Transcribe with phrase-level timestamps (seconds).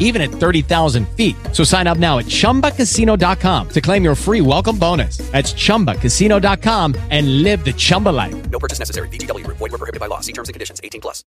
[0.00, 1.36] even at 30,000 feet.
[1.52, 5.18] So sign up now at chumbacasino.com to claim your free welcome bonus.
[5.30, 8.50] That's chumbacasino.com and live the Chumba life.
[8.50, 9.08] No purchase necessary.
[9.08, 9.58] VGW Group.
[9.58, 10.20] Void were prohibited by law.
[10.20, 10.80] See terms and conditions.
[10.82, 11.22] 18 plus.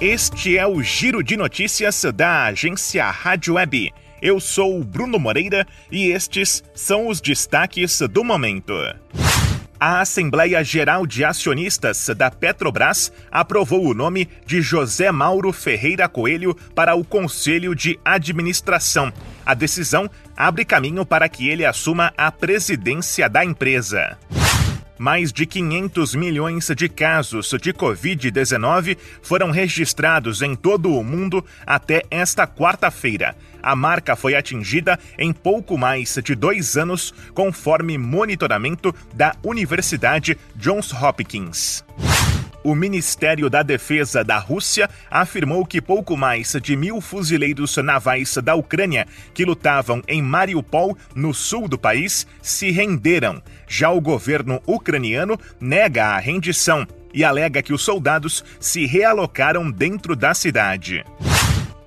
[0.00, 3.92] Este é o Giro de Notícias da agência Rádio Web.
[4.20, 8.74] Eu sou o Bruno Moreira e estes são os destaques do momento.
[9.78, 16.54] A Assembleia Geral de Acionistas da Petrobras aprovou o nome de José Mauro Ferreira Coelho
[16.74, 19.12] para o Conselho de Administração.
[19.44, 24.16] A decisão abre caminho para que ele assuma a presidência da empresa.
[24.98, 32.02] Mais de 500 milhões de casos de Covid-19 foram registrados em todo o mundo até
[32.10, 33.36] esta quarta-feira.
[33.62, 40.92] A marca foi atingida em pouco mais de dois anos, conforme monitoramento da Universidade Johns
[40.92, 41.84] Hopkins.
[42.66, 48.56] O Ministério da Defesa da Rússia afirmou que pouco mais de mil fuzileiros navais da
[48.56, 53.40] Ucrânia que lutavam em Mariupol, no sul do país, se renderam.
[53.68, 60.16] Já o governo ucraniano nega a rendição e alega que os soldados se realocaram dentro
[60.16, 61.04] da cidade.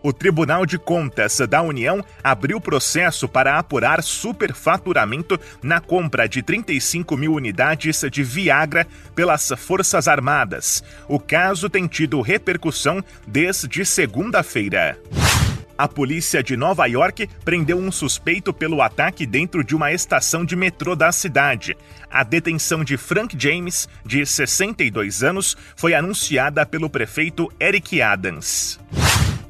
[0.01, 7.17] O Tribunal de Contas da União abriu processo para apurar superfaturamento na compra de 35
[7.17, 10.81] mil unidades de Viagra pelas Forças Armadas.
[11.07, 14.97] O caso tem tido repercussão desde segunda-feira.
[15.77, 20.53] A polícia de Nova York prendeu um suspeito pelo ataque dentro de uma estação de
[20.53, 21.75] metrô da cidade.
[22.11, 28.77] A detenção de Frank James, de 62 anos, foi anunciada pelo prefeito Eric Adams.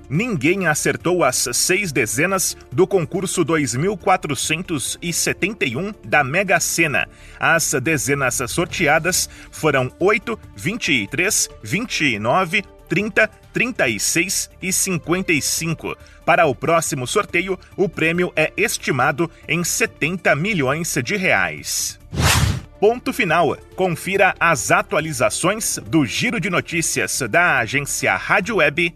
[0.10, 7.08] Ninguém acertou as seis dezenas do concurso 2471 da Mega Sena.
[7.40, 15.96] As dezenas sorteadas foram 8, 23, 29, 30, 36 e 55.
[16.26, 22.00] Para o próximo sorteio, o prêmio é estimado em 70 milhões de reais.
[22.80, 23.58] Ponto final.
[23.76, 28.96] Confira as atualizações do Giro de Notícias da agência Rádio Web